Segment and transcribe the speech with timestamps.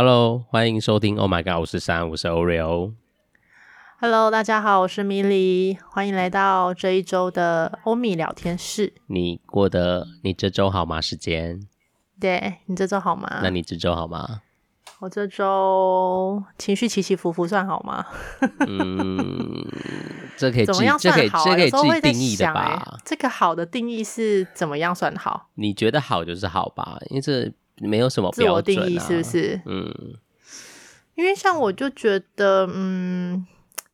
[0.00, 1.18] Hello，欢迎收听。
[1.18, 2.92] Oh my god，我是三，我是 Oreo。
[3.98, 8.92] Hello，大家好，我是米莉，欢迎来到这一周的欧米聊天室。
[9.08, 11.00] 你过得你这周好吗？
[11.00, 11.66] 时间？
[12.20, 13.40] 对，你这周好吗？
[13.42, 14.42] 那你这周好吗？
[15.00, 18.06] 我这周情绪起起伏伏，算好吗？
[18.68, 19.66] 嗯，
[20.38, 21.44] 这可以怎么样算好？
[21.44, 22.84] 这可以自己定义的吧？
[22.86, 25.48] 欸、这个好的定义是怎么样算好？
[25.54, 26.98] 你觉得好就是好吧？
[27.10, 29.60] 因为这没有什么标准、啊、自我定义，是不是？
[29.66, 30.14] 嗯，
[31.14, 33.46] 因为像我就觉得，嗯，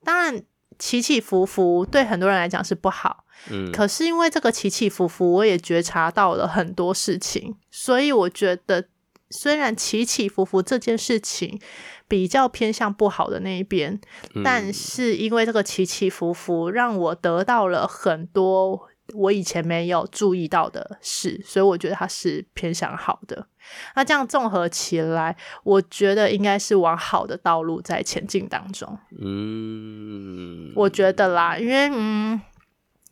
[0.03, 0.43] 当然
[0.79, 8.87] 起起伏伏对很多人来讲是不好，嗯，可是因为这个起起伏伏，我也觉察到了很多事情，所以我觉得。
[9.31, 11.61] 虽然起起伏伏这件事情
[12.07, 13.99] 比较偏向不好的那一边，
[14.33, 23.47] 嗯，但是因为这个起起伏伏，让我得到了很多我以前没有注意到的事，所以我觉得它是偏向好的。
[23.95, 28.99] 那这样综合起来，我觉得应该是往好的道路在前进当中。
[29.21, 32.41] 嗯，我觉得啦，因为嗯，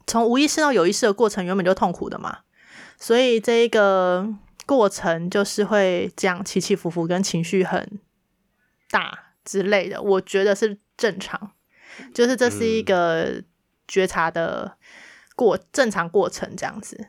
[0.06, 2.38] 从无意识到有意识的过程原本就痛苦的嘛，
[2.96, 4.34] 所以这一个。
[4.64, 7.98] 过程就是会这样起起伏伏，跟情绪很
[8.90, 11.50] 大之类的，我觉得是正常，
[12.14, 13.42] 就是这是一个
[13.88, 14.76] 觉察的
[15.42, 17.08] 过、嗯、正常过程，这样子。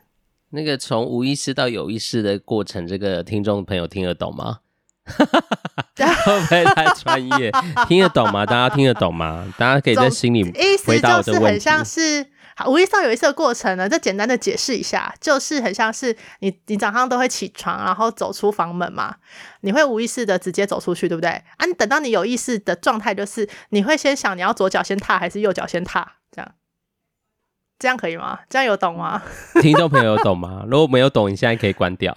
[0.49, 4.59] 那个从无意识到有意识的过程，这个听众朋友听得懂吗？
[5.05, 7.51] 会不会太专业？
[7.87, 8.45] 听得懂吗？
[8.45, 9.53] 大家听得懂吗？
[9.57, 10.43] 大家可以在心里
[10.85, 11.23] 回答我的问题。
[11.23, 12.27] 意思就是很像是。
[12.55, 19.15] 好，无意识到有意识的过程呢，就简单的解释一下，就是很像是你，你早上都会起床，然后走出房门嘛，
[19.61, 21.31] 你会无意识的直接走出去，对不对？
[21.31, 26.51] 啊，你等到你有意识的状态，就是你会先想你要左脚先踏还是右脚先踏，这样，
[27.83, 28.39] 这样可以吗？
[28.49, 29.21] 这样有懂吗？
[29.61, 30.63] 听众朋友有懂吗？
[30.69, 32.13] 如果没有懂，你现在可以关掉。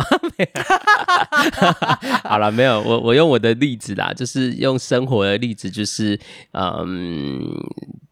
[2.22, 6.16] 好了，没有，我我用我的例子啦，就是用生活的例子，就是
[6.52, 7.52] 嗯。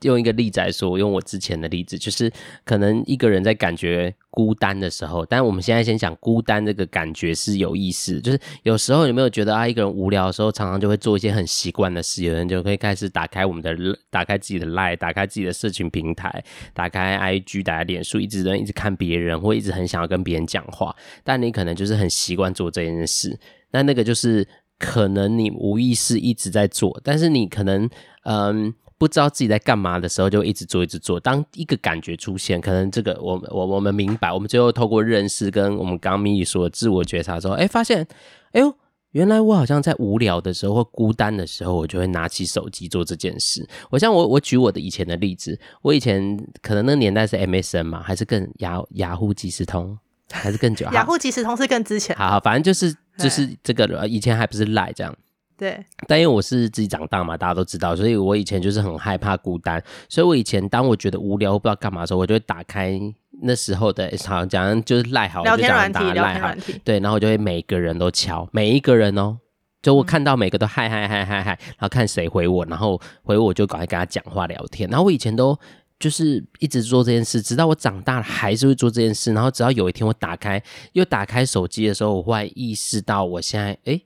[0.03, 2.31] 用一个例子来说，我用我之前的例子，就是
[2.67, 13.73] 可能一个人在感觉孤单的时候，但我们现在先讲孤单这个感觉是有意思，就是有时候有没有觉得啊，一个人无聊的时候，常常就会做一些很习惯的事，有人就会开始打开我们的，
[14.11, 23.39] 打开自己的 Line，打开自己的社群平台，打开 IG，打开脸书，一直在一直看别人，或一直很想要跟别人讲话，但你可能就是很习惯做这件事，
[23.71, 24.45] 那那个就是
[24.81, 27.89] 可能你无意识一直在做，但是你可能
[28.25, 28.75] 嗯。
[28.97, 31.19] 不知道自己在干嘛的时候，就一直做，一直做。
[31.19, 38.07] 当一个感觉出现，可能这个我我我们明白，我们最后透过认识，跟我们刚刚米莉说的自我觉察之后，哎，发现，
[38.53, 38.73] 哎呦，
[39.11, 43.69] 原来我好像在无聊的时候或孤单的时候，我就会拿起手机做这件事。
[43.91, 49.99] 我像我我举我的以前的例子，我以前可能那个年代是 MSN 嘛，还是更雅雅虎即时通，
[50.31, 50.87] 还是更久？
[50.95, 52.15] 雅虎即时通是更之前。
[52.17, 55.15] 好，好，反正就是就是这个，以前还不是赖这样。
[55.57, 63.01] 对，但因为我是自己长大嘛，大家都知道，所以我以前就是很害怕孤单，所以我以前当我觉得无聊或不知道干嘛的时候，我就会打开
[63.43, 69.39] 那时候的，好像讲就是赖好，聊天软体，聊天软体，对，然后我就会每个人都敲，每一个人哦，
[69.83, 75.57] 就我看到每个都嗨嗨嗨嗨嗨，然后看谁回我，然后回我就赶快跟他讲话聊天，然后我以前都
[76.01, 80.61] 就是一直做这件事，直到我长大了还是会做这件事，然后直到有一天我打开
[80.93, 84.05] 又打开手机的时候，我忽然意识到我现在诶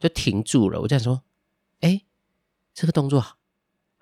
[0.00, 1.22] 就停住了，我就想说，
[1.80, 2.00] 哎，
[2.74, 3.22] 这个动作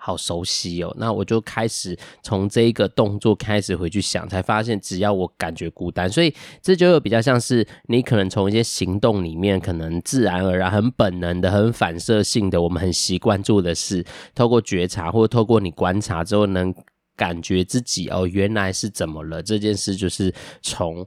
[0.00, 0.94] 好，熟悉哦。
[0.97, 6.32] 那我就开始从这一个动作开始回去想，才发现只要我感觉孤单，所以
[6.62, 16.72] 这就有比较像是你可能从一些行动里面，可能自然而然、很本能的、很反射性的，我们很习惯做的事，透过觉察或透过你观察之后，能
[17.16, 19.42] 感觉自己哦，原来是怎么了？
[19.42, 20.32] 这件事就是
[20.62, 21.04] 从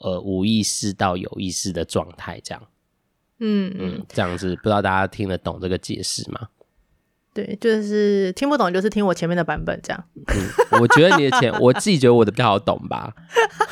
[0.00, 2.60] 呃无意识到有意识的状态，这样。
[3.40, 6.48] 嗯嗯，这样子不知道大家听得懂这个解释吗？
[7.34, 10.04] 对，就是听不懂，就是听我前面的版本这样。
[10.28, 13.12] 嗯，我觉得你的前，我自己觉得我的比较好懂吧。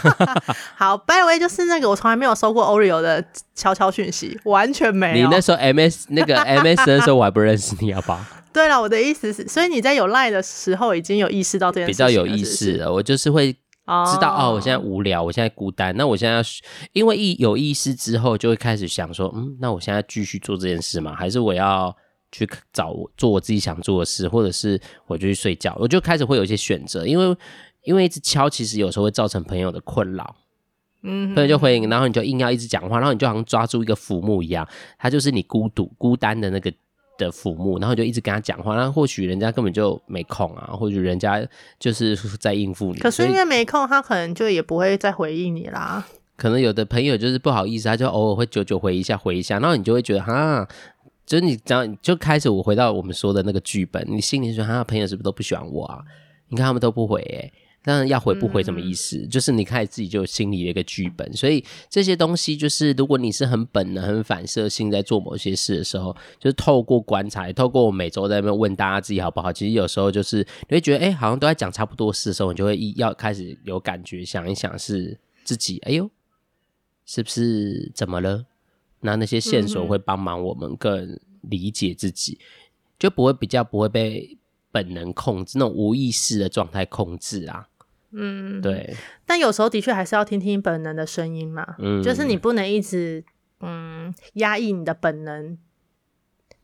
[0.76, 5.26] 好，by the way，就是那个我从来没有收过 Oreo 的悄悄讯息，完全没有。
[5.26, 8.22] 你那时候 MS 那个 MS 的时候我还不认识你，好不好？
[8.52, 12.92] 对了，我的意思是，所以你在有 Line 的时候已经有意识到这件事，比较有意识了。
[12.92, 13.56] 我就是会。
[13.86, 15.94] 知道哦，我现在无聊，我现在孤单。
[15.96, 16.42] 那我现在，
[16.92, 21.14] 因为意有意识之后，就会开始想说，嗯，那我现在继续做这件事吗？
[21.14, 21.94] 还是我要
[22.32, 25.76] 去找做我自己想做的事，或者是我就去睡觉？
[25.78, 27.36] 我就开始会有一些选择，因为
[27.82, 30.34] 因为一直敲，其实有时候会造成朋友的困扰。
[31.02, 34.66] 嗯，所以就回应，然后你就硬要一直讲话，然后你就好像抓住一个浮木一样，
[34.98, 36.72] 它就是你孤独孤单的那个。
[37.16, 41.46] 的父母，然后就一直跟他讲话，那或许人家根本就没空啊，或许人家
[41.78, 42.98] 就是在应付你。
[42.98, 46.06] 可是因为没空，他可能就也不会再回应你啦。
[46.36, 50.66] 可能有的朋友就是不好意思，他就偶尔会久久回一下，回一下，然后你就会觉得哈，
[51.24, 56.00] 就是你这样就开始，我回到我们说的那个剧本，你心里说他的朋友是不是都不喜欢我啊？
[56.48, 57.52] 你看他们都不回哎、欸。
[57.86, 59.18] 当然要回不回什么意思？
[59.18, 69.52] 嗯、就是你开始自己就有心里的一个剧本，所以这些东西就是，如果你是很本能、很反射性在做某些事的时候，就是透过观察，透过我每周在那边问大家自己好不好。
[69.52, 76.10] 其实有时候就是你会觉得，哎、欸，好像都在讲差不多事的时候，你就会一要开始有感觉，想一想是自己，哎呦，
[77.04, 78.46] 是不是怎么了？
[79.00, 82.46] 那那些线索会帮忙我们更理解自己，嗯、
[82.98, 84.38] 就不会比较不会被
[84.72, 87.68] 本能控制那种无意识的状态控制啊。
[88.16, 88.94] 嗯，对。
[89.26, 91.74] 但有时候的确还是要听听本能的声音嘛。
[91.78, 93.24] 嗯，就是你不能一直
[93.60, 95.58] 嗯压抑你的本能，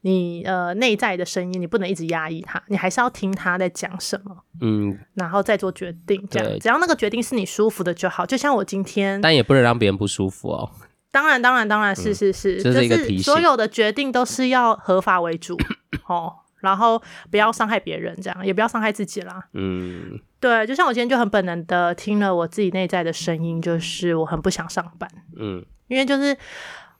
[0.03, 4.45] 你呃内在的声音，你不能一直压抑它，你还是要听他在讲什么。
[4.61, 8.25] 嗯，然后再做决定，这样对只要那个决定是你舒服的就好。
[8.25, 10.71] 就像我今天，但也不能让别人不舒服哦。
[11.11, 13.23] 当然，当然，当然是是是，这、嗯、是一个提醒。
[13.23, 15.59] 所有的决定都是要合法为主
[16.07, 16.35] 哦。
[16.61, 19.43] 然后不要伤害别人，这样也不要伤害自己啦。
[19.53, 25.11] 嗯，对，就像我今天就很本能的听了我自己内在的声音，就是我很不想上班。
[25.37, 26.37] 嗯，因为就是，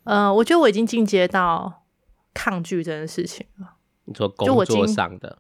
[0.05, 1.85] 呃，我觉得我已经进阶到
[2.35, 3.75] 抗拒这件事情了。
[4.07, 5.39] 你说工作上的，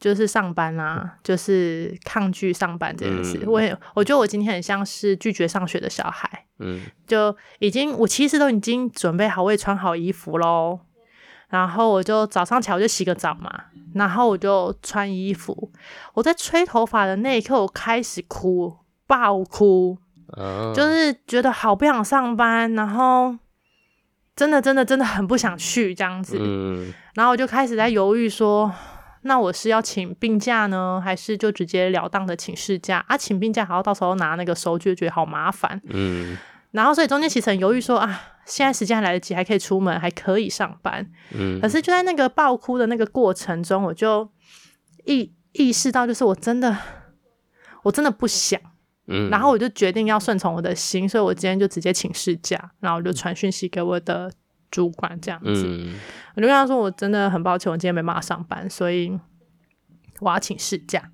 [0.00, 3.38] 就，就是上班啊，就是抗拒上班这件事。
[3.42, 6.46] 嗯、我也我觉得我今天很像是拒绝上学的小孩。
[6.60, 10.80] 嗯，就已经我其实都已经准备好，我也穿好衣服喽。
[11.48, 13.50] 然后我就早上起来我就洗个澡嘛，
[13.94, 15.72] 然后我就穿衣服。
[16.14, 19.96] 我在吹头发的那一刻，我开始哭，爆哭，
[20.36, 23.34] 嗯、就是觉得好不想上班，然后
[24.36, 26.36] 真的真的真的很不想去这样子。
[26.38, 28.70] 嗯、然后我就开始在犹豫说，
[29.22, 33.02] 那我是要请病假呢，还是就直接了当的请事假？
[33.08, 35.80] 啊，请病假还要到时候拿那个收据，觉得好麻烦。
[35.86, 36.36] 嗯。
[36.70, 41.10] 然后，所以中间其实很犹豫，说啊，现在时间还来得及，还可以出门，还可以上班。
[41.34, 41.58] 嗯。
[41.60, 44.30] 可是就在那个爆哭的那个过程中，我就
[45.06, 46.76] 意意识到，就是我真的，
[47.84, 48.60] 我真的不想。
[49.06, 49.30] 嗯。
[49.30, 54.30] 然后我就决定要顺从我的心，所以我今天就直接请事假，然后我就传讯息给我的
[54.70, 55.64] 主管，这样子。
[55.66, 55.98] 嗯。
[56.36, 59.18] 我就跟他说，我真的很抱歉，我今天没办法上班，所以
[60.20, 61.10] 我要请事假。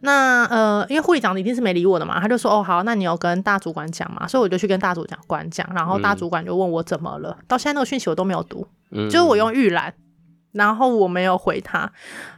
[0.00, 4.28] 那呃，因为护理长一定是没理我的嘛，他就说哦好，那你有跟大主管讲嘛？
[4.28, 9.92] 所以我就去跟大主管讲，然后大主管就问我怎么了，嗯、到现在那个讯息我都没有读，嗯、就是我用预览，
[10.52, 11.90] 然后我没有回他，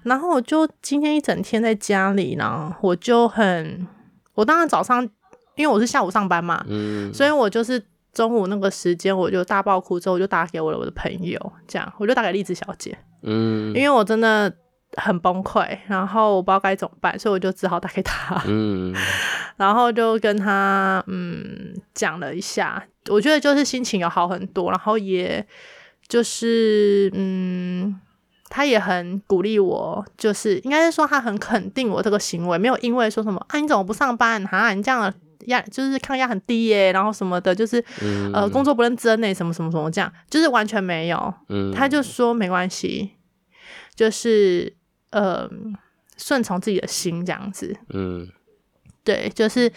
[0.05, 3.87] 然后我就今天一整天在家里呢，我就很，
[4.35, 5.07] 我当然早上
[5.55, 7.83] 因为我是下午上班嘛，嗯，所以我就是
[8.15, 14.51] 中午那个时间我就大爆哭之后，我就打给我的我的朋友，这样我就打给丽子小姐，嗯，因为我真的。
[14.97, 18.93] 很崩溃，然后我不知道该怎么办，所以我就只好打给他， 嗯，
[19.57, 25.47] 然后就跟他嗯讲了一下，我觉得就是心情有好很多，然后也
[26.09, 28.01] 就是嗯，
[28.49, 34.45] 他也很鼓励我，就是应该是说他很肯定我这个行为，没有因为说什么啊你怎么不上班？
[34.47, 35.13] 啊你这样
[35.47, 43.13] 压就是抗压很低耶，然后什么的，就是、嗯、呃工作不认真呢，什么什么什么这样，就是完全没有，嗯，他就说没关系，
[43.95, 44.75] 就是。
[45.11, 45.51] 呃，
[46.17, 48.29] 顺从自己的心这样子，嗯，
[49.03, 49.73] 对，就是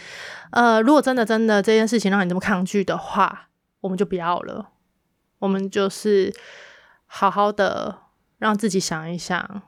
[0.52, 3.48] 呃，如果真的真的这件事情让你这么抗拒的话，
[3.80, 4.70] 我们就不要了，
[5.40, 6.32] 我们就是
[7.06, 7.98] 好好的
[8.38, 9.62] 让自己想一想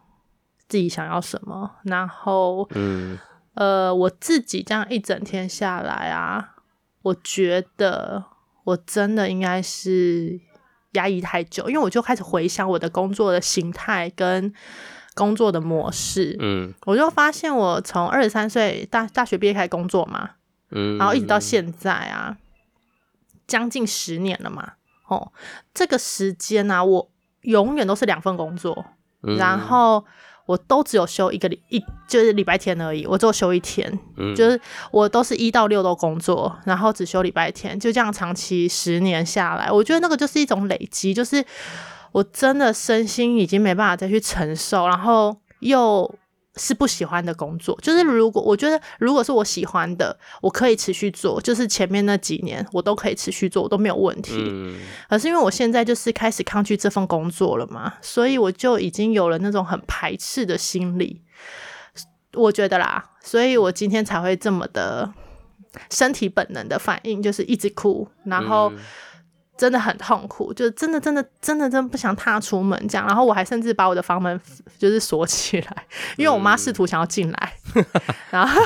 [0.68, 3.18] 自己想要什么，然后，嗯，
[3.54, 6.56] 呃，我自己这样一整天下来啊，
[7.02, 8.24] 我觉得
[8.64, 10.38] 我真的应该是
[10.92, 14.54] 压抑太久，因为我就开始回想我的工作的形态跟。
[15.16, 20.32] 工作的模式，嗯，我就发现我从二十三岁大大学毕业开始工作嘛，
[20.70, 22.36] 嗯，然后一直到现在啊，
[23.46, 24.74] 将近十年了嘛，
[25.08, 25.32] 哦，
[25.72, 28.84] 这个时间啊，我永远都是两份工作，
[29.22, 30.04] 嗯，然后
[30.44, 41.42] 我都只有休一个礼一就是礼拜天而已，我只有休一天，嗯，就是我都是一到六都工作，然后只休礼拜天，就这样长期十年下来，我觉得那个就是一种累积，就是。
[42.16, 46.18] 我真的身心已经没办法再去承受，然后又
[46.56, 47.78] 是不喜欢的工作。
[47.82, 54.32] 就是如果我觉得如果是我喜欢的，我可以持续做，就是前面那几年我都可以持续做，我都没有问题。
[54.38, 54.78] 嗯。
[55.10, 61.20] 可是因为我现在就是开始抗拒这份工作了嘛，所以我就已经有了那种很排斥的心理。
[62.32, 65.12] 我觉得啦，所以我今天才会这么的
[65.90, 68.72] 身体本能的反应，就是一直哭，然后。
[69.56, 73.06] 真的很痛苦，就真的真的真的真的不想踏出门这样。
[73.06, 74.38] 然后我还甚至把我的房门
[74.78, 75.86] 就是锁起来，
[76.16, 77.52] 因为我妈试图想要进来，
[78.30, 78.62] 然后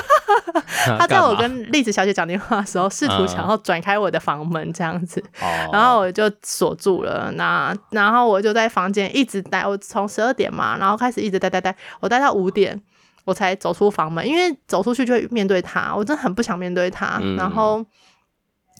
[0.97, 5.23] 她在我跟栗子小姐讲电话的时候，试图想要转开我的房门这样子，
[5.71, 7.31] 然后我就锁住了。
[7.35, 12.81] 那然后我就在房间一直待，我从十二点嘛，然后开始一直待待待，我待到五点，
[13.23, 17.85] 我才走出房门，因为走出去就会面对她，我真的很不想面对她，然后。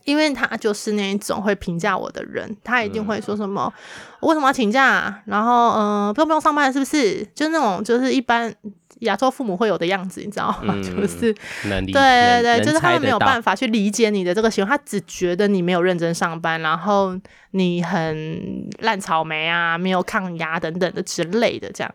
[0.04, 3.72] 因为他就是那一种会评价我的人，他一定会说什么，
[4.20, 5.22] 我为什么要请假？
[5.26, 7.24] 然后，嗯、呃，不用不用上班，是不是？
[7.34, 8.52] 就是那种，就是一般
[9.00, 10.74] 亚洲父母会有的样子，你知道吗？
[10.76, 11.32] 嗯、 就是，
[11.62, 17.16] 对对对，就是他们没有办法去理解你的这个行为，他只觉得你没有认真上班，然后
[17.52, 21.94] 你很烂草莓啊，没有抗压等等的之类的这样。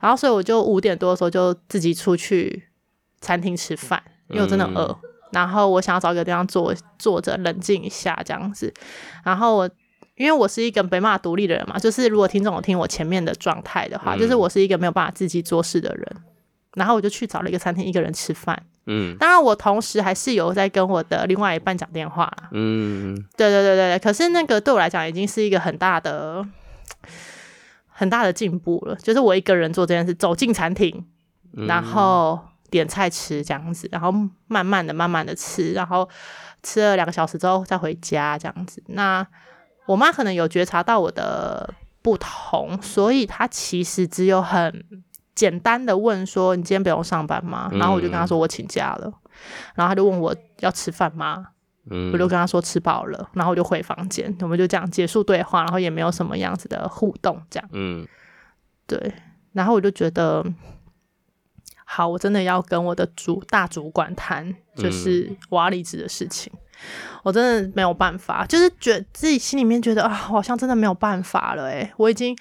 [0.00, 2.64] 然后，所以我就五点多的时候就自己出去
[3.20, 4.86] 餐厅吃饭，因为我真的饿。
[5.02, 8.72] 嗯然后我想要找一个地方坐坐着冷静一下这样子，
[9.24, 9.70] 然后我
[10.16, 16.16] 因为我是一个没办法独立的人嘛，就是如果听众有听我前面的状态的话，嗯、就是我是一个没有办法自己做事的人，
[16.74, 26.44] 然后我就去找了一个餐厅一个人吃饭，嗯，当然我同时还是有在跟我的另外一半讲电话，嗯，对对对对，可是那个对我来讲已经是一个很大的
[27.86, 31.04] 很大的进步了，就是我一个人做这件事，走进餐厅，
[31.52, 32.40] 然后。
[32.70, 34.12] 点菜吃这样子，然后
[34.46, 36.08] 慢慢的、慢慢的吃，然后
[36.62, 38.82] 吃了两个小时之后再回家这样子。
[38.88, 39.26] 那
[39.86, 41.72] 我妈可能有觉察到我的
[42.02, 44.84] 不同，所以她其实只有很
[45.34, 49.12] 简单的问说：“你今天不用上班吗？”然后我就跟她说：“我请假了。”
[49.74, 51.46] 然后她就问我要吃饭吗？
[52.12, 57.68] 我就跟她说吃饱了，然后我就回房间，我们就这样结束对话，然后也没有什么样子的互动，这样。
[57.72, 58.06] 嗯，
[58.86, 59.14] 对。
[59.52, 60.44] 然后我就觉得。
[61.90, 66.52] 好，我真的要跟我的主大主管谈，就是我要离职的事情。
[66.54, 66.60] 嗯、
[67.22, 71.64] 我真的没有办法，就是觉得自己心里面觉得啊，好像真的没有办法了。
[71.64, 72.36] 诶，我已经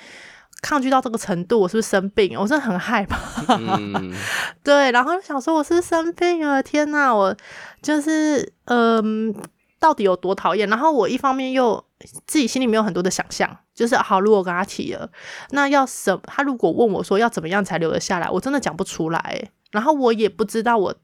[0.62, 2.38] 抗拒到这个程度，我是不是生病？
[2.38, 3.18] 我真的很害怕。
[3.56, 4.14] 嗯、
[4.62, 6.62] 对，然后想说我是不是生病了？
[6.62, 7.34] 天哪，我
[7.82, 9.34] 就是嗯。
[9.80, 10.68] 到底有多讨厌？
[10.70, 11.84] 然后我一方面又
[12.26, 15.10] 自己心里面有很多的想象，就是好，如果我跟他提了，
[15.52, 16.20] 那要什？
[16.24, 19.52] 他如果问我说要怎么样才留得下来，我真的讲不出来。
[19.72, 20.96] 然后我也不知道我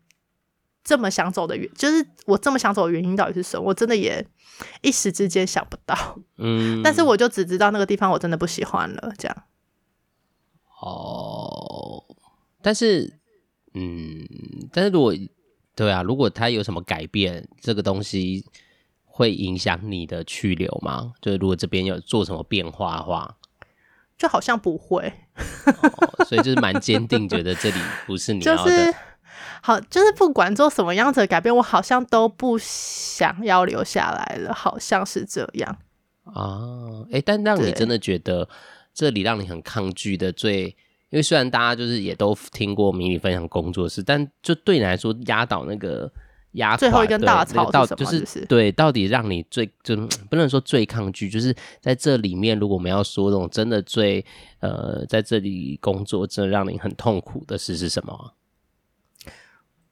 [0.83, 3.63] 这么想走的原，就是我这么想走的原因到底是什么？
[3.63, 4.25] 我真的也
[4.81, 5.95] 一时之间想不到。
[6.37, 9.43] 嗯，但是我就只知道那个地方我真的不喜欢了，这样。
[10.81, 12.03] 哦，
[12.61, 13.19] 但是，
[13.73, 14.27] 嗯，
[14.71, 15.13] 但是如果。
[15.75, 18.45] 对啊，如果它有什么改变，这个东西
[19.05, 21.13] 会影响你的去留吗？
[21.21, 23.37] 就是如果这边有做什么变化的话，
[24.17, 25.11] 就好像不会。
[25.65, 28.63] 哦，所以就是蛮坚定， 觉得这里不是你要的。
[28.63, 28.95] 就是
[29.61, 35.77] 好，就是不管做什么样子的改变，我好像都不想要留下来了，好像是这样。
[36.25, 38.47] 啊，哎，但让你真的觉得
[38.93, 40.75] 这里让你很抗拒的最。
[41.13, 46.11] 因为虽然大家就是也都听过迷你分享工作室，但就对你来说压倒那个
[46.53, 47.95] 压最后一根稻草是什么？
[47.95, 49.95] 就是对，到底让你最就
[50.27, 54.25] 不能说最抗拒，就是在这里面，如果我们要说那种真的最
[54.59, 58.33] 呃，在这里工作真的让你很痛苦的事是什么？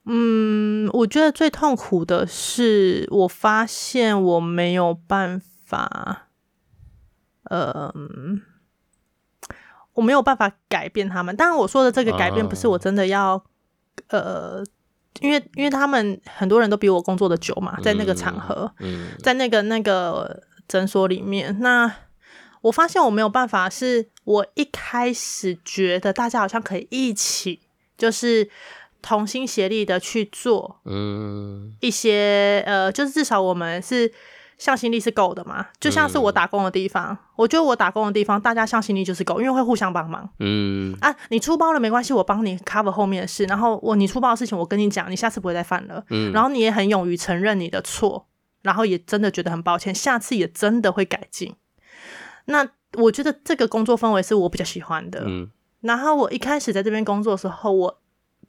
[0.06, 6.26] 嗯，我觉得最痛苦的是，我发现我没有办法，
[7.44, 7.94] 呃。
[9.94, 13.44] 我没有办法改变他们，当然我说的这个改变不是我真的要，啊、
[14.08, 14.64] 呃，
[15.20, 21.94] 因为因为他们很多人都比我工作的久嘛，在那个场合，嗯嗯、在那个那个诊所里面，那
[22.62, 27.60] 我发现我没有办法，是我一开始觉得大家好像可以一起，
[27.98, 28.48] 就是
[29.02, 34.12] 同心协力的去做，嗯，一些呃，就是至少我们是。
[34.62, 35.66] 向心力是够的嘛？
[35.80, 40.30] 就像是我打工的地方，嗯、我觉得我打工的地方，大家向心力就是够，因为会互相帮忙。
[40.38, 43.42] 嗯啊，你出包了没关系，我帮你 cover 后面的事。
[43.46, 46.04] 然后我你出包的事情，我跟你讲，你下次不会再犯了。
[46.10, 48.28] 嗯，然后你也很勇于承认你的错，
[48.62, 51.56] 然后也真的觉得很抱歉，下次也真的会改进。
[52.44, 55.24] 那我觉得这个工作氛围是我比较喜欢的。
[55.26, 55.50] 嗯，
[55.80, 58.01] 然后我一开始在这边工作的时候，我。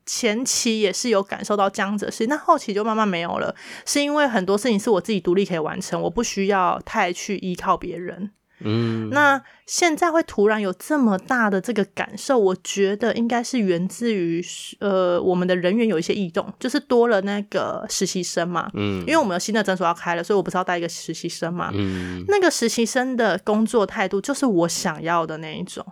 [0.06, 3.56] 前期也是有感受到这样子的事情，那后期就慢慢没有了，
[3.86, 8.32] 是因为很多事情是我自己独立可以完成，我不需要太去依靠别人。
[8.66, 14.42] 嗯，那现在会突然有这么大的这个感受，我觉得应该是源自于
[14.80, 18.70] 呃，我们的人员有一些异动，就是多了那个实习生嘛。
[18.74, 21.72] 嗯，因为我们有新的诊所要开了，所以我不是要带一个实习生嘛。
[21.74, 25.86] 嗯，那个实习生的工作态度就是我想要的那一种，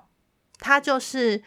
[0.60, 1.42] 他就是。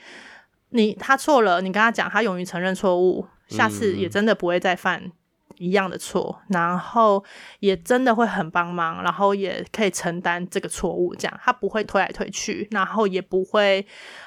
[0.74, 5.12] 你他错了，你跟他讲，他勇于承认错误，下次也真的不会再犯
[5.58, 7.24] 一样的错，然后
[7.60, 13.86] 也真的会很帮忙，然后也可以承担这个错误，这样他不会推来推去，然后也不会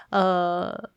[0.09, 0.89] 呃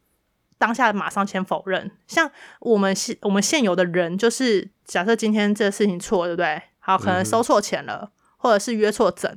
[0.56, 1.90] 当下马上先否认。
[2.06, 2.30] 像
[2.60, 6.62] 我们现我们现有的人，就是假设今天这个事情错，对不对？
[6.78, 9.36] 好，可能收错钱了，嗯、或者是约错诊，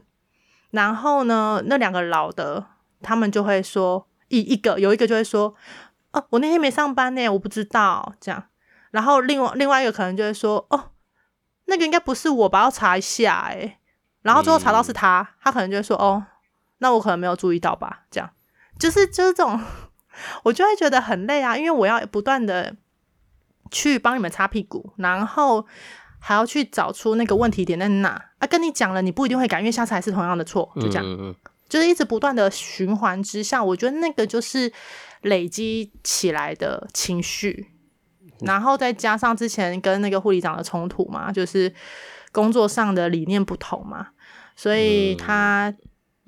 [0.70, 2.68] 然后呢，那两个老的
[3.02, 5.56] 他们就会说一一个有一个就会说，
[6.14, 8.46] 哦、啊，我那天没上班呢，我不知道这样。
[8.92, 10.92] 然后另外另外一个可能就会说，哦。
[11.66, 13.80] 那个应该不是我吧，要查一下哎，
[14.22, 16.22] 然后最后查到是他，嗯、他可能就会说哦，
[16.80, 18.30] 那我可能没有注意到吧，这样
[18.78, 19.58] 就是就是这种，
[20.44, 22.76] 我就会觉得很累啊，因为我要不断的
[23.72, 25.66] 去帮你们擦屁股，然后
[26.20, 31.34] 还要去找出那个问题点在哪啊，跟你讲了你不一定会改，因为下次还是同样的错，就这样，嗯、
[31.70, 34.70] 就是一直不断的循环之下，我觉得那个就是
[35.24, 37.68] 累积起来的情绪。
[38.40, 41.74] 然后再加上之前跟那个护理长的冲突嘛，就是
[42.32, 44.10] 工作上的理念不同嘛，
[44.56, 45.74] 所以他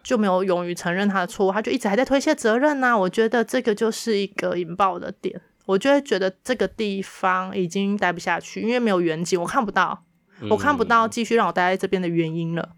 [0.02, 2.98] 就没有勇于承认他的错误，他就一直还在推卸责任呐、啊。
[2.98, 10.06] 我觉得这个就是一个引爆的点，我就会觉得这个地方已经待不下去，因为没有远景，我看不到，
[10.50, 12.76] 我看不到继续让我待在这边的原因了。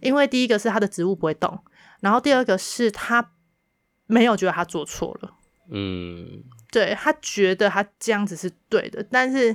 [0.00, 1.60] 因为第一个是他的职务不会动，
[2.00, 3.30] 然后第二个是他
[4.06, 5.34] 没有觉得他做错了，
[5.68, 6.42] 嗯。
[6.70, 9.54] 对，他觉得他这样子是对的，但是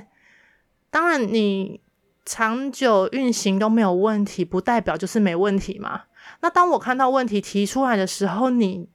[0.88, 1.80] 当然你
[2.24, 6.02] 长久运行都没有问题，不代表就是没问题嘛。
[6.42, 8.88] 那当我看到问题提出来的时候，你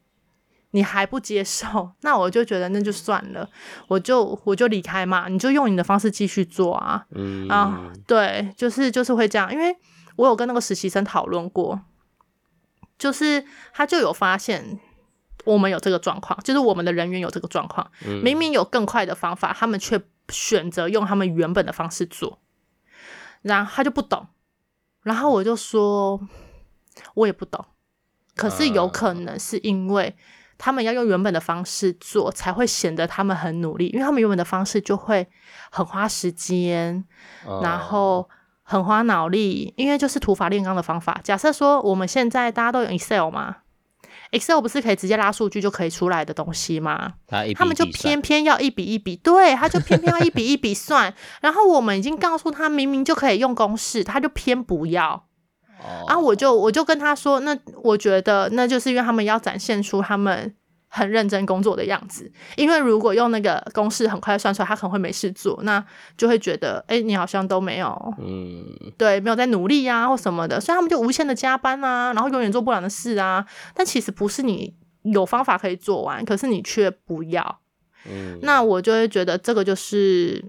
[0.71, 3.49] 你还不接受，那我就觉得那就算了，
[3.89, 7.05] 我就我就离开嘛，你就用你的方式继续做啊。
[7.11, 9.75] 嗯啊，对，就是就是会这样，因为
[10.15, 11.81] 我有跟那个实习生讨论过，
[12.97, 13.43] 就是
[13.73, 14.79] 他就有发现。
[15.43, 17.91] 我们有这个状况，就是我们的人员有这个状况。
[18.23, 22.39] 明明有更快的方法，他们却选择用他们原本的方式做，
[23.41, 24.27] 然后他就不懂。
[25.01, 26.19] 然后我就说，
[27.15, 27.65] 我也不懂。
[28.35, 30.15] 可是有可能是因为
[30.57, 35.27] 他们要用原本的方式做，才会显得他们很努力，因为他们原本的方式就会
[35.69, 37.03] 很花时间，
[37.61, 38.29] 然后
[38.63, 41.19] 很花脑力，因为就是土法炼钢的方法。
[41.21, 43.57] 假设说我们现在大家都有 Excel 嘛。
[44.33, 47.13] Excel 不是可以直接拉数据就可以出来的东西吗？
[47.27, 51.13] 他，他们就偏偏要一笔一笔，对，他就偏偏要一笔一笔算。
[51.41, 55.25] 然后我们已经告诉他，明明就可以用公式，他就偏不要。
[55.79, 60.53] 哦，然后我就我就跟他说，那我觉得那就是因为他们要展现出他们。
[60.95, 65.83] 很认真工作的样子，因为如果用那个公式很快算出来，他可能会没事做，那
[66.15, 68.63] 就会觉得，哎、欸，你好像都没有，嗯，
[68.95, 73.43] 对，没有在努力啊，或什么的，所以他们就无限的加班啊，然后永远做不完的事啊。
[73.73, 77.59] 但其实不是你有方法可以做完，可是你却不要，
[78.07, 80.45] 嗯，那我就会觉得这个就是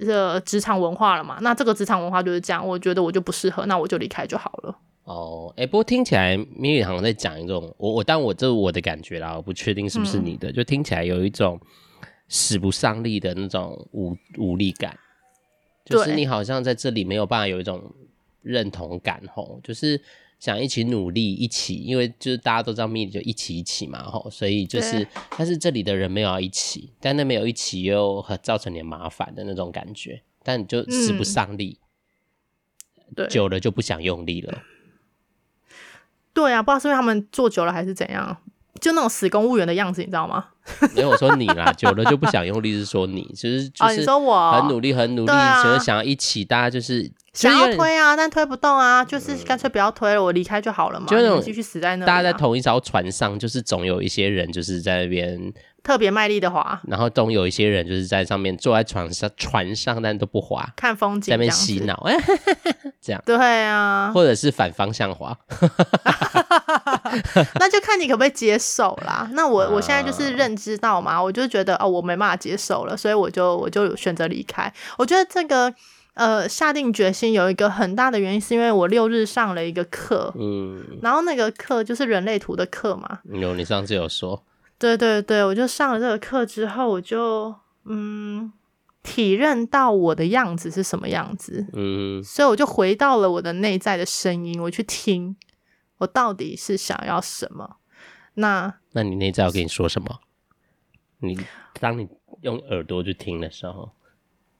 [0.00, 1.38] 这职场文化了嘛。
[1.42, 4.76] 那这个职场文化就是这样，我觉得我就不适合，那我就离开就好了。
[5.04, 11.60] 哦，哎，不过听起来米莉好像在讲一种，我我但我这是我的感觉啦，我不确定是不是你的，嗯、就听起来有一种
[12.26, 14.98] 使不上力的那种无无力感，
[15.84, 17.82] 就是你好像在这里没有办法有一种
[18.40, 20.00] 认同感吼，就是
[20.40, 31.78] 想一起努力一起，因为就是大家都知道米莉就一起一起嘛吼，所以就是但是这里的人没有要一起，但那没有一起又很造成点麻烦的那种感觉，但你就使不上力，
[33.28, 34.62] 久了就不想用力了。
[36.34, 38.36] 对啊，不知道是因为他们做久了还是怎样，
[38.80, 40.46] 就那种死公务员的样子，你知道吗？
[40.96, 55.52] 没有我说你啦，久了就不想用力，是说你，其实就是说我很努力，很努力，就是想要一起，大家就是想要推啊，但推不动啊，就是干脆不要推了，我离开就好了嘛，就那种继续死在那，大家在同一艘船上，就是总有一些人就是在那边。
[55.84, 62.02] 特别卖力的滑，然后总有一些人就是在上面坐在船上，船上但都不滑，看风景，在那边洗脑，
[63.02, 65.36] 这样 对啊，或者是反方向滑，
[67.60, 69.28] 那就看你可不可以接受啦。
[69.32, 74.72] 那我我现在就是认知到嘛，我就觉得哦，我没办法接受了，所以我就我就选择离开。
[74.96, 75.70] 我觉得这个
[76.14, 84.42] 呃下定决心有一个很大的原因，是因为我六日上了一个课，嗯，然后那个课就是人类图的课嘛，有你上次有说。
[84.84, 88.52] 对对对，我就上了这个课之后，我就嗯
[89.02, 95.34] 体认到我的样子是什么样子，嗯，所以我就回到了我的内在的声音，我去听
[95.96, 97.76] 我到底是想要什么。
[98.34, 100.20] 那那你内在要跟你说什么？
[101.20, 101.38] 你
[101.80, 102.06] 当你
[102.42, 103.92] 用耳朵去听的时候，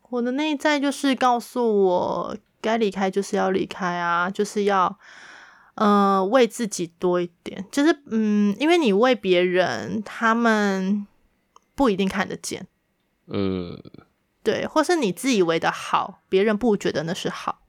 [0.09, 4.99] 我的内在就是告诉我该离开就是要离开啊，就是要。
[5.75, 11.07] 呃，为自己多一点，就是嗯，因为你为别人，他们
[11.75, 12.67] 不一定看得见，
[13.27, 13.83] 嗯，
[14.43, 17.63] 对，或是你自以为的好，别人不觉得那是好，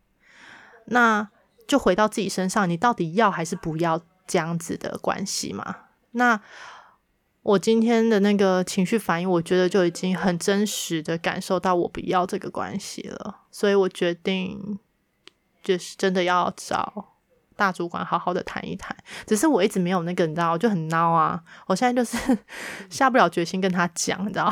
[0.85, 1.29] 那
[1.67, 5.77] 就回到自己身上，你到底要还是不要这样子的关系嘛？
[6.11, 6.39] 那
[7.41, 14.77] 我今天的那个情绪反应，我觉得就已经很真实的感受到我不要这个关系了，所以我决定
[15.63, 17.14] 就是真的要找
[17.55, 18.95] 大主管好好的谈一谈。
[19.25, 22.37] 只是我一直没有那个，你知道，我就很孬啊，我现在就是
[22.89, 24.51] 下不了决心跟他讲，你知道。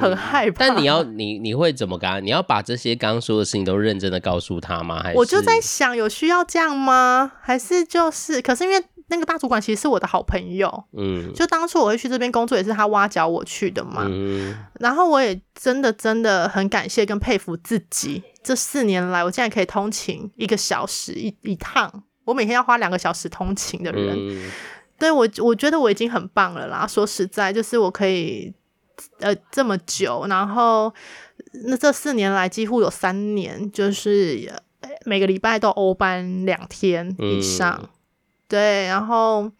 [0.00, 2.24] 很害怕，嗯、但你要你你会怎么干？
[2.24, 5.00] 你要把这些刚刚说的事情都认真的告诉他吗？
[5.00, 7.30] 还是我就在想，有需要这样吗？
[7.40, 24.50] 还是就是，可是因为那个大主管其实是我的好朋友，嗯，就当初我会去这边工作也是他挖角我去的嘛，嗯，然后我也真的真的很感谢跟佩服自己，这四年来我竟然可以通勤一个小时一一趟，我每天要花两个小时通勤的人，嗯、
[24.98, 26.86] 对我我觉得我已经很棒了啦。
[26.86, 28.52] 说实在，就是我可以。
[29.18, 30.92] 呃，这么久，然后
[31.64, 34.52] 那这四年来几乎有三年，就是
[35.06, 37.88] 每个礼拜都欧班两天以上，嗯、
[38.52, 39.50] 对，然后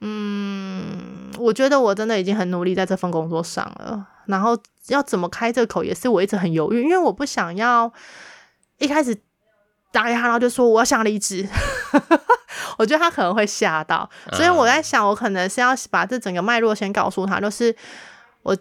[0.00, 4.56] 嗯，我觉得我真的已经很努力在这份工作上了，然后
[4.88, 7.92] 要怎么开这口也是我一直很犹豫，因为我不想要
[8.78, 9.14] 一开始
[9.92, 11.46] 打给他，然后就说我要想离职，
[12.78, 17.76] 我觉得他可能会吓到，所以我在想，我可能是要把这整个脉络先告诉他，就是。
[18.44, 18.56] 我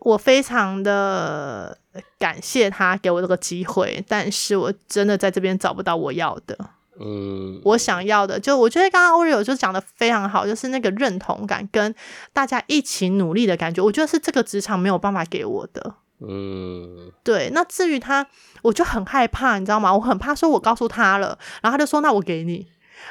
[0.00, 1.78] 我非常的
[2.18, 6.58] 感谢他给我这个机会，但是我真的在这边找不到我要的，
[7.00, 11.94] 嗯，我想要的，就我觉得刚刚 Oreo 就讲的非常好，就是那个认同感跟
[12.32, 17.50] 大家一起努力的感觉，我觉得是这个职场没有办法给我的，嗯，对。
[17.54, 18.26] 那至于他，
[18.60, 19.92] 我就很害怕，你知道吗？
[19.94, 22.68] 我很怕说我告诉他了，然后他就说那我给你，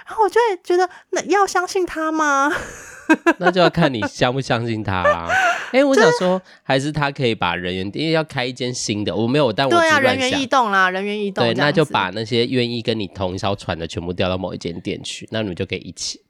[0.07, 2.51] 然后我就会觉得那要相信他吗？
[3.39, 5.27] 那就要看你相不相信他啦。
[5.73, 11.43] 哎、欸，我想说，还是他可以把人员，因为要开一间新的，我没有，但我对啊，人员异动啦，人员异动。
[11.43, 16.23] 对，那就把那些愿意跟你同一艘船的全部调到某一间店去，那你们就可以一起。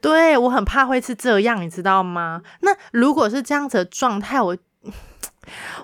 [0.00, 2.42] 对，我很怕会是这样，你知道吗？
[2.62, 4.56] 那如果是这样子的状态，我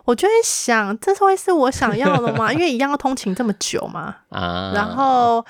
[0.05, 2.53] 我就会想，这是会是我想要的吗？
[2.53, 5.45] 因为一样要通勤这么久嘛， 啊，然后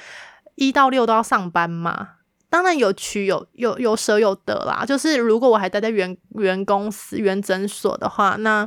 [0.58, 2.08] 一到六都要上班嘛。
[2.50, 8.66] 当然有取有有有舍有得啦，就是如果我还待在原原公司原诊所的话，那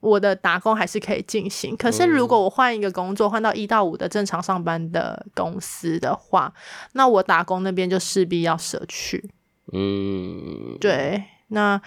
[0.00, 1.76] 我的打工还是可以进行。
[1.76, 6.52] 可是如果我换一个工作，换到一到五的正常上班的公司的话，
[6.94, 9.30] 那我打工那边就势必要舍去。
[9.72, 11.80] 嗯，对，那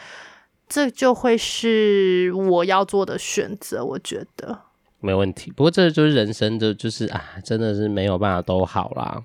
[0.70, 3.84] 这就会是我要做的选择。
[3.84, 4.60] 我觉得
[5.02, 5.52] 没问题。
[5.52, 9.22] 不过这就是人生的，就是啊，真的是没有办法都好啦。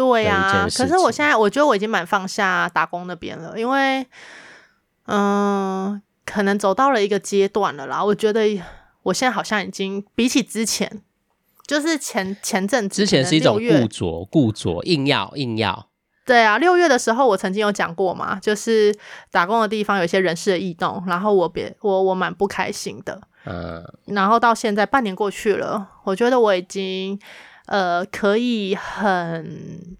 [0.00, 4.06] 对呀、啊，可是我现在我觉得我已经蛮放下打工那边了，因为
[5.04, 8.02] 嗯，可能走到了一个阶段了啦。
[8.02, 8.58] 我觉得
[9.02, 11.02] 我现在好像已经比起之前，
[11.66, 15.88] 就是前前阵子之前是一种固着固着，硬要硬要。
[16.24, 18.96] 对啊，六月的时候我曾经有讲过嘛，就是
[19.30, 23.20] 打工的地方有一些人事的异动，然后我别我我蛮不开心的。
[23.44, 27.20] 嗯，然后到现在半年过去了，我觉得我已经。
[27.66, 29.96] 呃，可以很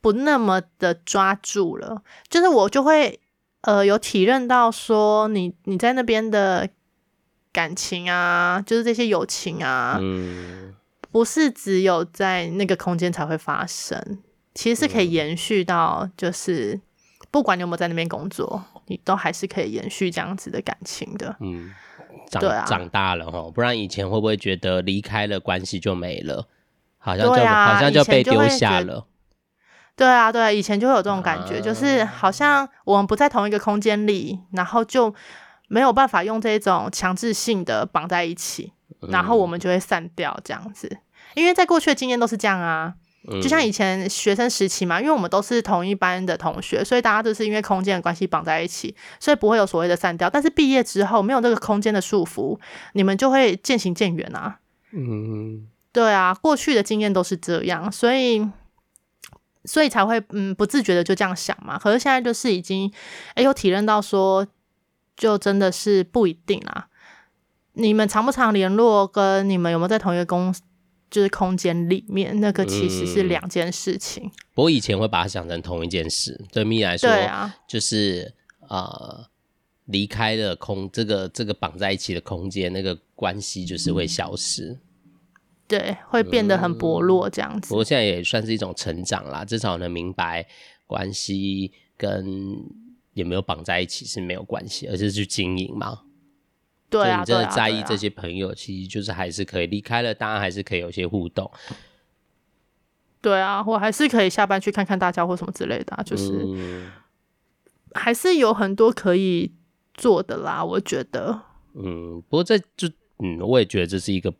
[0.00, 3.20] 不那么的抓住了，就是我就会
[3.62, 6.68] 呃有体认到说你，你你在那边的
[7.52, 10.74] 感情啊，就是这些友情啊，嗯，
[11.10, 14.18] 不是只有在那个空间才会发生，
[14.54, 16.80] 其实是可以延续到，就是
[17.30, 21.72] 不管你有没有在那边工作，你都还是可以延续这样子的感情的，嗯，
[22.28, 26.48] 长，对啊，长大了哈，不然以前会不会觉得离开了关系就没了？
[26.98, 29.06] 好像就、啊、好像就被丢下了。
[29.94, 35.14] 对啊，对啊，以前就会有这种感觉，啊、就是好像我们不在同一个空间里，然后就
[35.68, 38.72] 没有办法用这种强制性的绑在一起，
[39.08, 40.88] 然后我们就会散掉这样子。
[40.90, 40.98] 嗯、
[41.34, 50.30] 因为在过去的经验都是这样啊，就像以前学生时期嘛，因为我们都是同一班的同学，所以大家都是因为空间的关系绑在一起，所以不会有所谓的散掉。
[50.30, 52.58] 但是毕业之后，没有这个空间的束缚，
[52.94, 54.60] 你们就会渐行渐远啊。
[54.92, 55.66] 嗯。
[55.92, 58.48] 对啊，过去的经验都是这样，所以
[59.64, 61.76] 所以才会嗯不自觉的就这样想嘛。
[61.76, 62.88] 可是现在就是已经
[63.34, 64.46] 哎有体认到说，
[65.16, 66.86] 就真的是不一定啦。
[67.72, 70.54] 你们常不常联络，跟你们有没有在同一个公
[71.10, 74.24] 就是空间里面，那个其实是两件事情。
[74.24, 78.32] 嗯，我以前会把它想成同一件事，对咪来说，对啊，就是
[78.68, 79.26] 呃
[79.86, 84.70] 离开了空这个这个绑在一起的空间，那个关系就是会消失。
[84.70, 84.80] 嗯
[85.70, 87.68] 对，会变得很薄弱这样子。
[87.68, 90.44] 嗯，不过现在也算是一种成长啦，至少能明白
[90.84, 92.26] 关系跟
[93.12, 96.00] 有没有绑在一起是没有关系，而是去经营嘛。
[96.90, 101.50] 对啊，你真的在意这些朋友，其实就是还是可以离开了，当然还是可以有些互动。
[103.22, 106.90] 对啊，我还是可以下班去看看大家或什么之类的，就是、嗯、
[107.94, 109.52] 还是有很多可以
[109.94, 111.42] 做的啦，我觉得。
[111.74, 114.34] 嗯，不过这就嗯，我也觉得这是一个。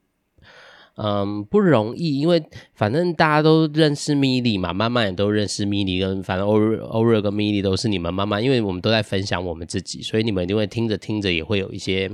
[0.97, 12.11] 嗯，不容易，因为反正大家都认识米莉嘛，慢慢也都认识米莉，跟反正欧瑞欧瑞跟米莉都是你们慢慢，因为我们都在分享我们自己，所以你们一定会听着听着也会有一些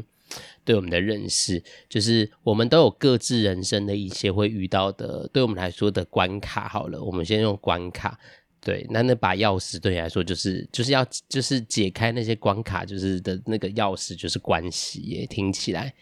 [0.67, 6.69] 对我们的认识，就是我们都有各自人生的一些会遇到的，对我们来说的关卡。
[6.69, 8.19] 好了，我们先用关卡，
[8.61, 15.95] 对，那那把钥匙对你来说就是就是要就是解开那些关卡，就是的那个钥匙就是关系耶，听起来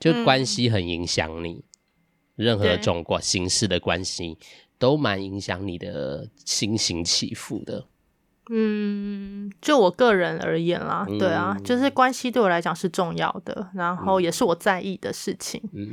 [0.00, 1.52] 就关系很影响你。
[1.52, 1.62] 嗯
[2.36, 4.36] 任何种关形式的关系
[4.76, 7.86] 都蛮影响你的心情起伏的。
[8.50, 15.60] 嗯，就我个人而言啦，嗯、对啊，就是关系对我来讲是重要的，然后也是我在意的事情。
[15.72, 15.90] 嗯，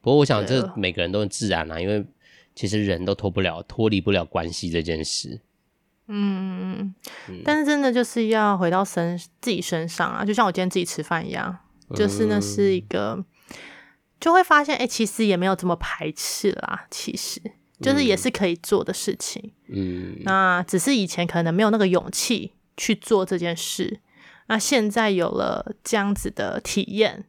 [0.00, 2.04] 不过我想这每个人都很自然啊，因为
[2.54, 5.40] 其实人都脱不了、脱离不了关系这件事。
[6.08, 6.94] 嗯，
[7.44, 11.58] 但是真的就是要回到身自己身上啊，就像我今天自己吃饭一样，
[11.94, 13.24] 就是那是一个。
[14.18, 16.86] 就会发现，哎、欸，其实也没有这么排斥啦。
[16.90, 17.40] 其实
[17.80, 19.52] 就是也是可以做的事情。
[19.68, 24.00] 嗯，那只是以前可能没有那个勇气去做这件事。
[24.48, 27.24] 那现在有了这样子的体验，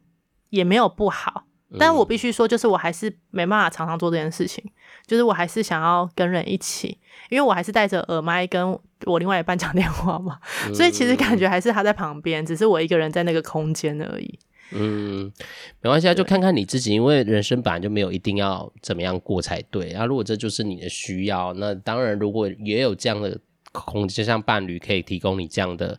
[0.50, 1.44] 也没有不好。
[1.78, 4.62] 但我必须说，就是我还是没办法常常做这件事情。
[5.06, 6.98] 就是我还是想要跟人一起，
[7.30, 10.38] 因为我还是带着耳麦跟我另外一半讲电话嘛。
[10.74, 14.38] 所以其实感觉还是他在旁边，只是我一个人在那个空间而已。
[14.74, 15.32] 嗯，
[15.80, 19.90] 没关系啊，就看看你自己，因为人生本来就没有一定要怎么样过才对。
[19.90, 23.38] 然后，如果这就是你的需要，那当然，如果也有这样的
[23.72, 25.98] 空间，就像伴侣可以提供你这样的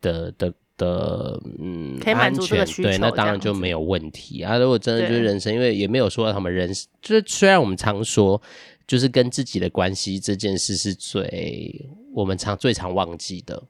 [0.00, 4.58] 的的的，嗯，可以满足这个需求，对，那当然就没有问题啊。
[4.58, 8.40] 如果真的就是人生，因为也没有说他们人，就是虽然我们常说，
[8.86, 13.62] 就是跟自己的关系这件事是最我们常最常忘记的，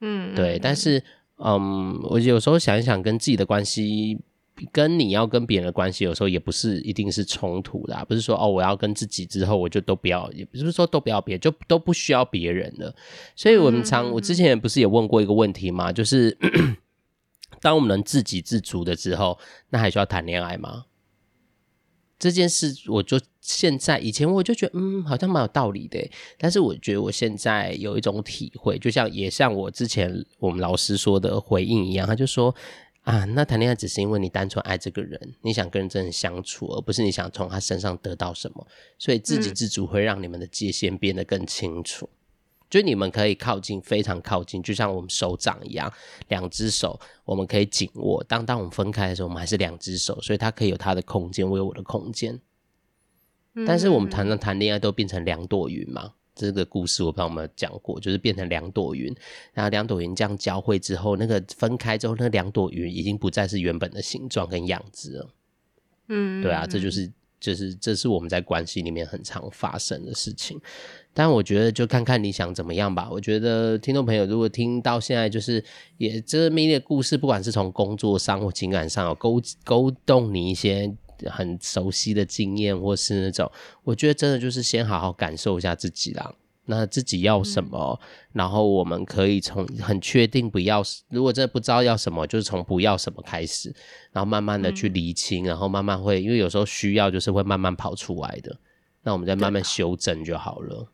[0.00, 1.02] 嗯，对，但是。
[1.38, 4.18] 嗯，我有时候想一想，跟自己的关系，
[4.72, 12.94] 跟你要跟别人的关系，有时候也不是一定是冲突的啊，不是说哦，我要跟自己之后，我就都不要，也不是说都不要别人，就都不需要别人了。
[13.36, 15.92] 所以我们常，我之前不是也问过一个问题吗？
[15.92, 16.36] 就是
[17.60, 19.38] 当我们能自给自足的之后，
[19.70, 20.86] 那还需要谈恋爱吗？
[22.18, 25.98] 这件事，我就现在以前我就觉得，嗯，好像蛮有道理的。
[26.36, 32.54] 但是我觉得我现在有一种体会，就像也像我之前我们老师说的回应一样，他就说
[33.04, 38.66] 啊，那谈恋爱只是因为你单纯爱这个人，你想跟人真的相处，而不是你想从他身上得到什么。
[38.98, 42.04] 所以自给自足会让你们的界限变得更清楚。
[42.04, 42.14] 嗯
[42.70, 45.90] 就你们可以靠近，非常靠近，就像我们手掌一样，
[46.28, 48.22] 两只手我们可以紧握。
[48.24, 52.38] 当当我们分开的时候，我们还是两只手，所以它可以有它的空间，我有我的空间。
[53.66, 56.12] 但是我们谈谈恋爱都变成两朵云嘛？
[56.34, 59.12] 这个故事我不知道有没有讲过，就是变成两朵云，
[59.52, 65.34] 然后两朵云这样交汇之后，那个分开之后，那两朵云已经不再是原本的形状跟样子了。
[66.06, 70.60] 嗯，对啊，这就是就是这是我们在关系里面很常发生的事情。
[71.12, 73.08] 但我觉得就看看你想怎么样吧。
[73.10, 75.64] 我觉得听众朋友如果听到现在，就是
[75.96, 80.94] 也这迷恋的故事，不管是从工作上或情感上有勾勾动你一些
[81.30, 83.50] 很熟悉的经验，或是那种，
[83.84, 86.32] 我觉得真的就是先好好感受一下自己啦。
[86.70, 93.74] 那自己要什么，嗯、然后我们可以从很确定不要，如果真的不知道要什么，就是从不要什么开始，
[94.12, 98.54] 然后慢慢的去厘清，嗯、然后慢慢会，因为有时候需要就是会慢慢跑出来的，
[99.02, 100.92] 那我们再慢慢修正就好了。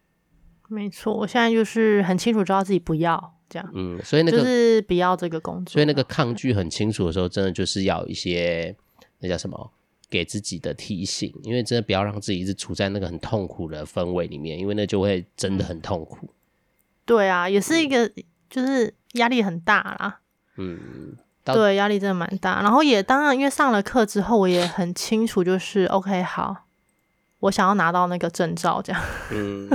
[0.68, 8.76] 没错，我现在就是很清楚知道自己不要这样，嗯，所以那个就是不要这个工作，所以那个抗拒很清楚的时候，真的就是要一些
[9.18, 9.72] 那叫什么，
[10.14, 16.30] 给自己的提醒，因为真的不要让自己一直处在那个很痛苦的氛围里面，因为那就会真的很痛苦。
[17.04, 18.08] 对啊，也是一个
[18.48, 20.20] 就是压力很大啦，
[20.56, 22.62] 嗯，对，压力真的蛮大。
[22.62, 26.58] 然后也当然，因为上了课之后，我也很清楚，就是 OK 好。
[27.40, 29.68] 我想要拿到那个证照，这样，嗯，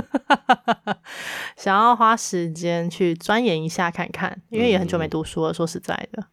[1.56, 5.52] 想要花时间去钻研一下看看，因为也很久没读书了。
[5.52, 6.24] 嗯、说实在的，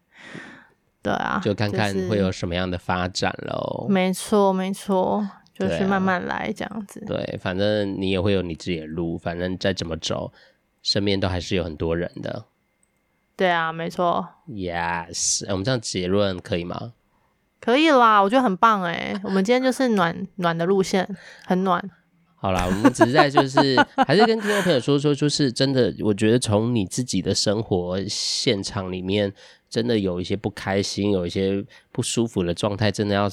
[1.08, 3.86] 对啊，就看看会有什么样的发展喽。
[3.88, 7.02] 没错，没错，就是慢慢来这样子。
[7.06, 10.32] 对，啊、对，反正你也会有你自己的路，反正再怎么走，
[10.82, 12.44] 身边都还是有很多人的。
[13.36, 14.26] 对啊，没错。
[14.48, 16.92] Yes，我们这样结论可以吗？
[17.60, 19.20] 可以啦，我觉得很棒哎。
[19.24, 21.08] 我们今天就是暖暖的路线，
[21.44, 21.82] 很暖。
[22.40, 23.74] 好啦，我们只是在就是
[24.06, 29.34] 还是跟听众朋友说说，就是真的，我觉得从你自己的生活现场里面
[29.68, 33.28] 真的有一些不开心，有一些不舒服的状态，真的要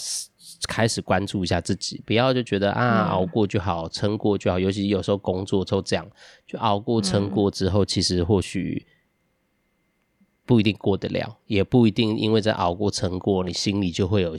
[0.68, 4.60] 开始关注一下自己，不要就觉得啊，熬过就好，撑过就好。
[4.60, 6.06] 尤其有时候工作都这样，
[6.46, 8.86] 就熬过撑过之后，其实或许
[10.46, 14.38] 不一定过得了，也不一定因为在熬过撑过，你心里就会有一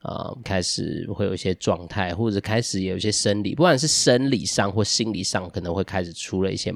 [0.00, 0.06] 些。
[0.06, 6.72] 呃，开始会有一些状态，或者开始有一些生理，不管是生理上或心理上，可能会开始出了一些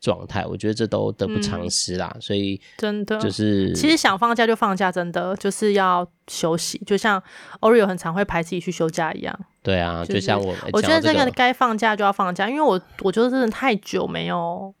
[0.00, 0.46] 状态。
[0.46, 2.10] 我觉得这都得不偿失啦。
[2.14, 6.80] 嗯、所以真的就是，其实想放假就放假，真的就是要休息。
[6.86, 7.22] 就像
[7.60, 9.38] Oreo 很常会排自己去休假一样。
[9.62, 14.74] 对啊，就是、就像我，我觉得这个该放假就要放假，因为我我觉得真的太久没有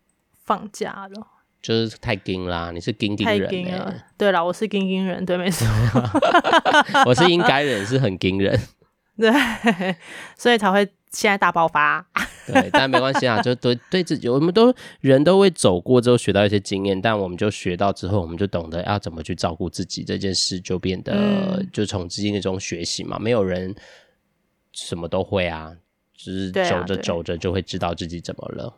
[0.46, 1.26] 放假了。
[1.62, 3.44] 就是太金啦，你是金金人、欸。
[3.44, 3.94] 太金了。
[4.16, 5.66] 对啦，我是金金人，对，没错。
[7.06, 8.58] 我是应该人，是很金人。
[9.18, 9.30] 对，
[10.38, 12.06] 所以才会现在大爆发。
[12.46, 23.18] 对，但没关系啊，就对对自己，我们都人都会走过之后学到一些经验，但我们就学到之后，我们就懂得要怎么去照顾自己这件事，就变得、嗯、就从经验中学习嘛。
[23.18, 23.74] 没有人
[24.72, 25.76] 什么都会啊，
[26.16, 28.74] 只、就是走着走着就会知道自己怎么了。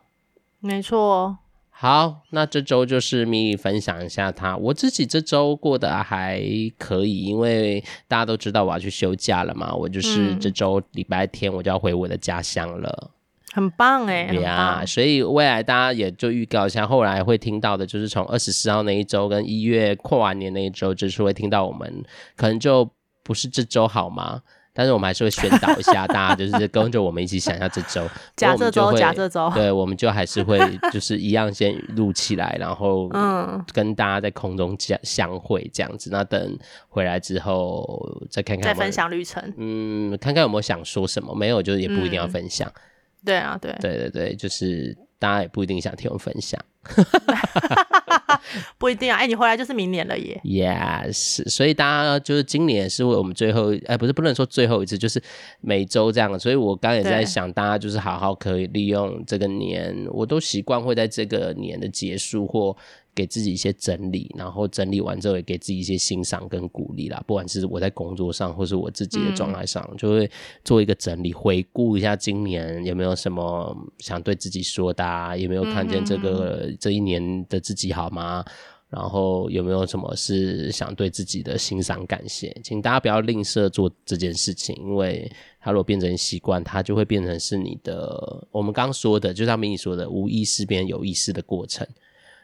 [0.59, 1.37] 没错。
[1.83, 6.41] 好，那这周就是咪咪分享一下他，我自己这周过得还
[6.77, 13.11] 可以，因为大家都知道我要去休假了嘛，我就是这周礼拜天我就要回我的家乡了，
[13.51, 22.01] 很棒哎，对啊，所以未来大家也就预告一下，后来会听到的就是从二十四号那一周跟一月跨完年那一周，就是会听到我们
[22.37, 22.89] 可能就
[23.23, 24.41] 不是这周好吗？
[24.73, 28.05] 但是我们还是会宣导一下，大家就是跟着我们一起想一下这周，
[28.35, 30.59] 假这周，假这周，对，我们就还是会
[30.91, 36.09] 就是一样先录起来，然后嗯，跟大家在空中相相会这样子。
[36.11, 36.57] 那等
[36.89, 42.67] 回来之后再看看，再分享旅程，嗯，看看有没有想说什么，没有就也不一定要分享。
[42.67, 42.81] 嗯、
[43.25, 46.59] 对啊，对，对对对，就是大家也不一定想听我分享。
[48.77, 50.39] 不一定啊，哎、欸，你回来就是明年了耶。
[50.43, 55.21] Yes，所以大家就是今年是为我们最后，哎、欸，不是不能说最后一次，就是
[55.61, 56.37] 每周这样。
[56.39, 62.75] 所以我刚刚也在想，大家就是好好可以利用这个年，我都习惯会在这个年的结束或。
[63.15, 67.23] 给自己一些整理，然后整理完之后也给自己一些欣赏跟鼓励啦。
[67.27, 70.29] 不管是我在工作上，或是我自己的状态上，嗯、就会
[70.63, 78.43] 做一个整理，回顾一下今年有没有什么想对自己说的，啊，有没有看见这个这一年的自己好吗？
[78.89, 82.55] 然后有没有什么是想对自己的欣赏感谢？
[82.63, 85.27] 请大家不要吝啬做这件事情，因为
[85.59, 88.47] 它如果变成习惯，它就会变成是你的。
[88.51, 91.87] 我们刚刚说的，就像明你说的，无意识变有意识的过程。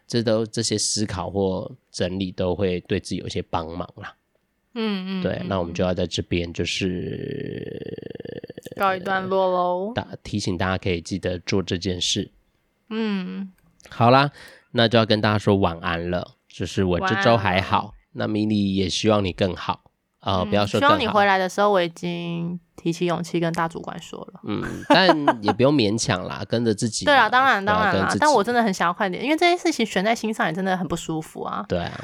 [0.09, 4.15] 这都这些思考或整理都会对自己有一些帮忙啦。
[4.73, 7.79] 嗯嗯，对，那我们就要在这边就是
[8.75, 9.93] 告一段落喽。
[9.93, 12.31] 大提醒大家可以记得做这件事。
[12.89, 13.51] 嗯，
[13.87, 14.31] 好啦，
[14.71, 16.35] 那就要跟大家说晚安了。
[16.47, 19.88] 就是我这周还好，那米莉也希望你更好。
[20.19, 20.79] 啊、呃，不要说。
[20.79, 24.41] 希望你回来的时候，我已经提起勇气跟大主管说了。
[24.43, 25.07] 嗯，但
[25.43, 27.03] 也不用勉强啦，跟着自己。
[27.07, 28.15] 对啊，当然当然啦。
[28.19, 31.65] 但我真的很想要快点，因为这件事情悬在心上也真的很不舒服啊。
[31.69, 32.03] 对啊，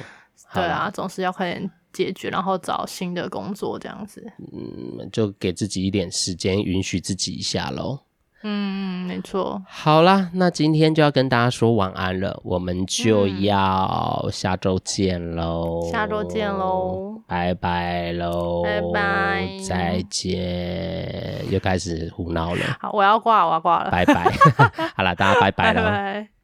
[0.53, 4.25] 对啊，总是要快点解决，然后找新的工作这样子。
[4.53, 7.99] 嗯，就给自己一点时间，允许自己一下喽。
[8.47, 9.59] 嗯，没错。
[9.67, 15.91] 好啦，那今天就要跟大家说晚安了，我们就要下周见喽、嗯。
[15.91, 21.43] 下周见喽，拜拜喽，拜拜，再见。
[21.49, 22.61] 又开始胡闹了。
[22.79, 23.89] 好，我要挂，我要挂了。
[23.89, 24.31] 拜拜。
[24.95, 25.81] 好了，大家拜拜了。
[25.81, 26.34] 拜拜。